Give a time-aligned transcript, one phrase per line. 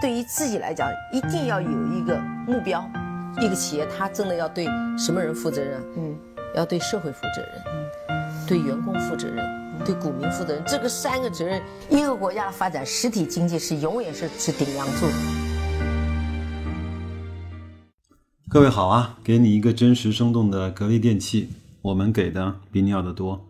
[0.00, 2.86] 对于自己来讲，一定要有一个目标。
[3.40, 4.66] 一个企业，它真的要对
[4.98, 5.80] 什么人负责任？
[5.96, 6.16] 嗯，
[6.54, 7.62] 要对社会负责任，
[8.08, 9.44] 嗯，对员工负责任，
[9.84, 10.62] 对股民负责任。
[10.66, 15.06] 这个三个责任，一个国家的发展，实体经济是永远是是顶梁柱。
[18.48, 21.48] 各位好啊，给你一个真实生动的格力电器，
[21.82, 23.46] 我们给的比你要的多。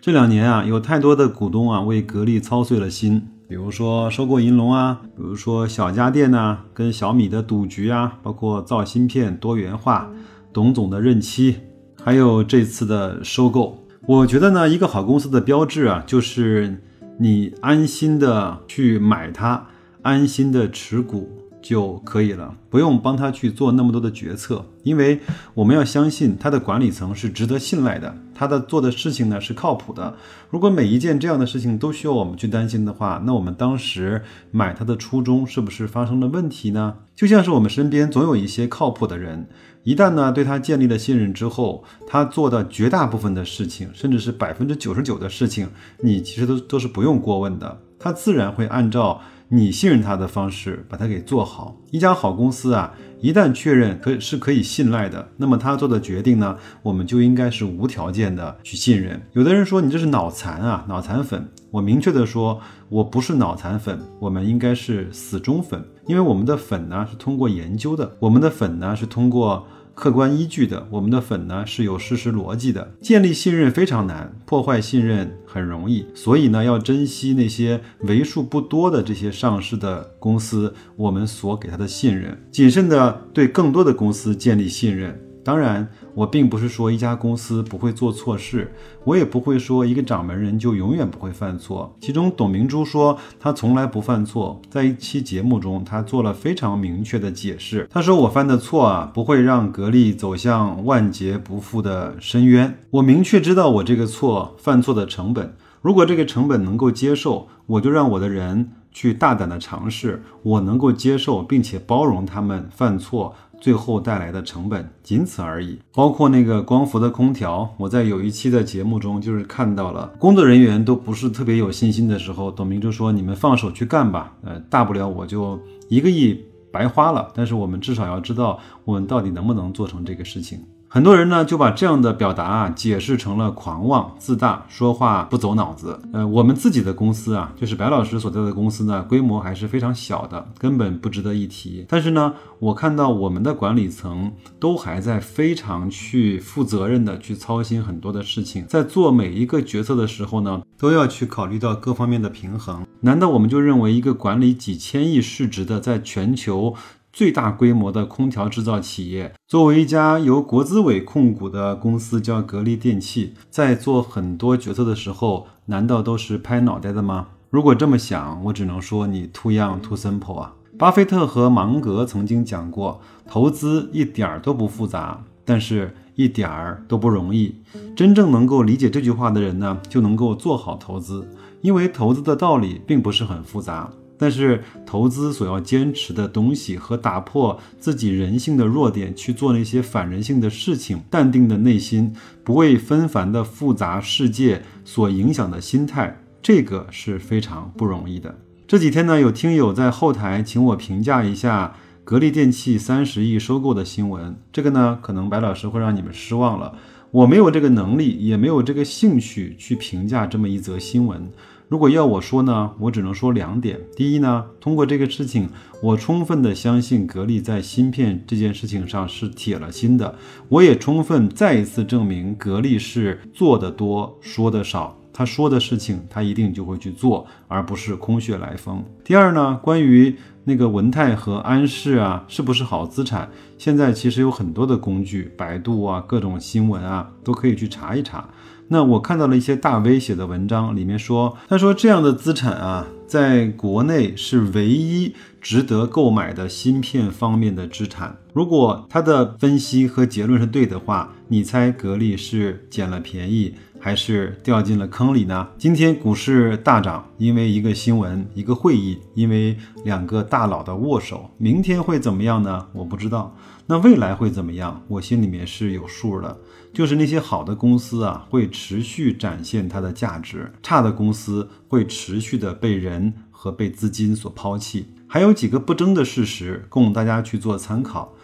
[0.00, 3.28] 这两年啊，有太多的股东啊为格力操碎了心。
[3.54, 10.10] 比如说收购银龙啊，比如说小家电呐，跟小米的赌局啊，包括造芯片多元化，
[10.52, 11.54] 董总的任期，
[12.02, 13.78] 还有这次的收购。
[14.08, 16.82] 我觉得呢，一个好公司的标志啊，就是
[17.20, 19.64] 你安心的去买它，
[20.02, 21.30] 安心的持股
[21.64, 25.18] 就可以了，不用帮他去做那么多的决策，因为
[25.54, 28.14] 我们要相信他的管理层是值得信赖的。
[28.34, 30.14] 他的做的事情呢是靠谱的。
[30.50, 36.96] 如果每一件这样的事情都需要我们去担心的话，那我们当时买它的初衷是不是发生了问题呢？
[37.14, 39.48] 就像是我们身边总有一些靠谱的人，
[39.84, 45.68] 一旦呢对他建立了信任之后，他做的绝大部分的事情，甚至是百分之九十九的事情，
[46.02, 51.76] 你其实都都是不用过问的，他自然会按照你信任他的方式把它给做好。
[51.90, 52.92] 一家好公司啊。
[53.20, 59.18] 一旦确认可是可以信赖的，那么他做的决定呢，我们就应该是无条件的去信任。
[59.32, 61.48] 有的人说你这是脑残啊，脑残粉。
[61.70, 69.66] 我明确的说，我不是脑残粉，我们应该是死忠粉，因为我们的粉呢是通过研究的，我们的粉呢是通过。
[69.94, 72.92] 客观依据的，我们的粉呢是有事实逻辑的。
[73.00, 76.04] 建立信任非常难，破坏信任很容易。
[76.14, 85.18] 所以呢，要珍惜那些为数不多的这些上市的公司，我们所给他的信任，谨慎的对更多的公司建立信任。
[85.44, 88.72] 当然，我并不是说一家公司不会做错事，
[89.04, 91.94] 我也不会说一个掌门人就永远不会犯错。
[92.00, 97.86] 其中，董明珠说她从来不犯错，在一期节目中，她做了非常明确的解释。
[97.90, 102.78] 她说：“我犯的错啊，不会让格力走向万劫不复的深渊。
[102.90, 113.34] 我明确知道我这个错犯错的成本，如果这个成本能够接受，我就让我的人去大胆的尝试，我能够接受并且包容他们犯错。”
[113.64, 115.78] 最后带来的成本仅此而已。
[115.94, 125.58] 包括那个光伏的空调，我在有一期的节目中就是看到了工作人员都不是特别有信心的时候，董明珠说：“你们放手去干吧，呃，大不了我就
[125.88, 126.38] 一个亿
[126.70, 130.62] 白花了，但是我们至少要知道我们到底能不能做成这个事情。”
[130.94, 136.00] 很多人呢就把这样的表达啊解释成了狂妄自大，说话不走脑子。
[136.12, 141.84] 呃，我们自己的公司啊，就是白老师所在的公司呢，规模还是非常小的，根本不值得一提。
[141.88, 152.86] 但是呢，我看到我们的管理层都还在非常去负责任的去操心很多的事情，在做每一个决策的时候呢，都要去考虑到各方面的平衡。
[153.00, 156.76] 难道我们就认为一个管理几千亿市值的在全球？
[157.14, 167.28] 最大规模的空调制造企业，作为一家由国资委控股的公司，叫格力电器，在做很多决策的时候，难道都是拍脑袋的吗？
[167.50, 170.54] 如果这么想，我只能说你 too young too simple 啊！
[170.76, 177.54] 巴菲特和芒格曾经讲过，投资一点儿都不复杂，但是一点儿都不容易。
[177.94, 181.28] 真正能够理解这句话的人呢，就能够做好投资，
[181.62, 183.88] 因为投资的道理并不是很复杂。
[184.24, 192.10] 但是投资所要坚持的东西和打破自己人性的弱点去做那些反人性的事情，淡定的内心
[192.42, 198.34] 不为纷繁的复杂世界所影响的心态，这个是非常不容易的。
[198.66, 206.78] 这几天呢，有听友在后台请我评价一下格力电器三十亿收购的新闻，这个呢，可能白老师会让你们失望了。
[207.10, 211.30] 我没有这个能力，也没有这个兴趣去评价这么一则新闻。
[211.68, 213.80] 如果要我说呢，我只能说两点。
[213.96, 215.48] 第一呢，通过这个事情，
[215.82, 220.14] 我充分的相信格力在芯片这件事情上是铁了心的。
[220.48, 224.98] 我也充分再一次证明，格力是做的多，说的少。
[225.14, 228.84] 他说的事情，他一定就会去做，而不是空穴来风。
[229.04, 233.30] 第二呢，关于那个文泰和安氏啊，是不是好资产？
[233.56, 238.28] 现在其实有很多的工具，百度啊，各种新闻啊，都可以去查一查。
[238.68, 248.16] 那我看到了一些大 V 写的文章，里面说，他说这样的资产啊，在国内是唯一值得购买的芯片方面的资产。
[248.32, 253.54] 如果他的分析和结论是对的话，你猜格力是捡了便宜？
[253.84, 255.46] 还是掉进了坑里呢？
[255.58, 261.28] 今天股市大涨，因为一个新闻，一个会议，因为两个大佬的握手。
[261.36, 262.66] 明天会怎么样呢？
[262.72, 263.36] 我不知道。
[263.66, 264.82] 那未来会怎么样？
[264.88, 266.34] 我心里面是有数的。
[266.72, 273.12] 就是那些好的公司啊，会持续展现它的价值；差的公司会持续的被人。
[273.36, 274.86] 和被资金所抛弃。
[275.06, 278.14] 还有几个不争的事实供大家去做参考。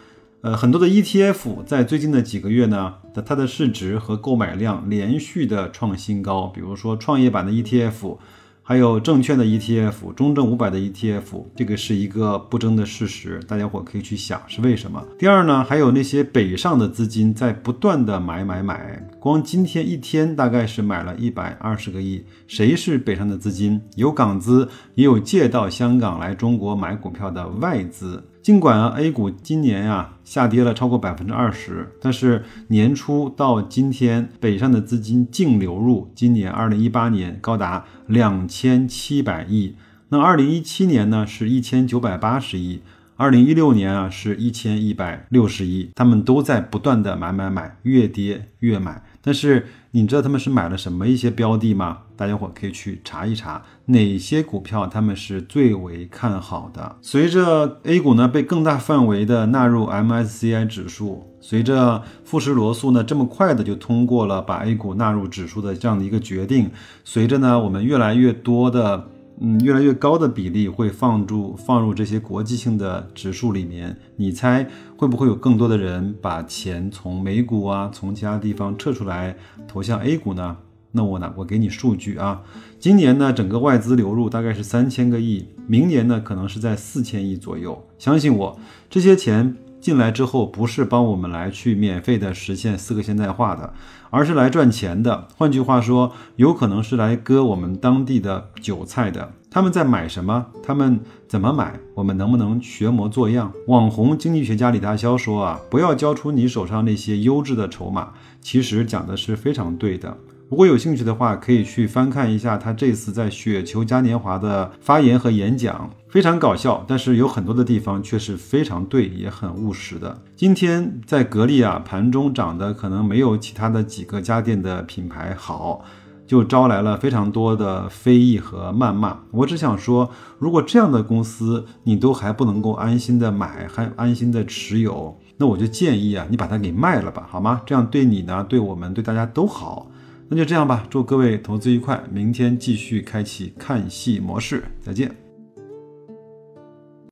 [0.41, 2.95] 呃，很多的 ETF 在最近的几个月呢，
[3.25, 8.17] 它的市值和购买量连续的创新高，比如说创业板的 ETF。
[8.63, 15.03] 还有证券的 ETF，中证五百的 ETF，这个是一个不争的事实，大家伙可以去想是为什么。
[15.17, 22.23] 第二呢，还有那些北上的资金在不断的买买买，光今天一天大概是买了一百二十个亿。
[22.47, 23.81] 谁是北上的资金？
[23.95, 28.23] 有港资，也有借到香港来中国买股票的外资。
[28.41, 39.75] 尽管啊，A 股今年呀下跌了超过百分之二十，但是年初到今天，北上的资金净流入，今年二零一八年高达两千七百亿，
[40.09, 42.81] 那二零一七年呢是一千九百八十亿，
[43.21, 49.03] 二零一六年啊是一千一百六十亿，他们都在不断的买买买，越跌越买。
[49.21, 51.99] 但是你知道他们是买了什么一些标的吗？
[52.17, 56.97] 大家伙可以去查一查哪些股票他们是最为看好的。
[57.03, 66.71] 随着 A 股呢被更大范围的纳入 MSCI 指数，随着富时罗素呢这么快的就通过了把 A 股纳入指数的这样的一个决定，
[67.03, 69.09] 随着呢我们越来越多的。
[69.39, 79.35] 嗯，越来越高的比例会放入放入这些国际性的指数里面，你猜会不会有更多的人把钱从美股啊，从其他地方撤出来
[79.67, 80.57] 投向 A 股呢？
[80.91, 82.43] 那我呢，我给你数据啊，
[82.79, 87.83] 今年呢整个外资流入大概是三千个亿，明年呢可能是在四千亿左右。
[87.97, 89.55] 相信我，这些钱。
[89.81, 93.73] 进来之后，不是帮我们来去免费的实现四个现代化的，
[94.11, 95.27] 而是来赚钱的。
[95.35, 99.33] 换句话说，有可能是来割我们当地的韭菜的。
[99.49, 100.45] 他们在买什么？
[100.63, 101.77] 他们怎么买？
[101.95, 103.51] 我们能不能学模作样？
[103.67, 108.13] 网红经济学家李大霄说啊，不要交出你手上那些优质的筹码。
[108.39, 110.15] 其实讲的是非常对的。
[110.51, 120.21] 如果有兴趣的话，可以去翻看一下他这次在雪球嘉年华的发言和演讲，非常搞笑，但是有很多的地方却是非常对，也很务实的。
[120.35, 125.85] 今天在格力啊，盘中涨的可能没有其他的几个家电的品牌好，
[126.27, 129.19] 就招来了非常多的非议和谩骂。
[129.31, 137.61] 我只想说，如果这样的公司你都还不能够安心的买，还安心的持有，那我就建议啊，你把它给卖了吧，好吗？
[137.65, 139.87] 这样对你呢，对我们，对大家都好。
[140.33, 145.20] 那就这样吧，祝各位投资愉快，明天继续开启看戏模式，再见。